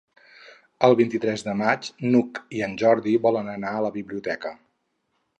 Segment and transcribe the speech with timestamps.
[0.85, 4.55] El vint-i-tres de maig n'Hug i en Jordi volen anar a la biblioteca.